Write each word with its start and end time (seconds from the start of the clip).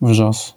wrzos 0.00 0.56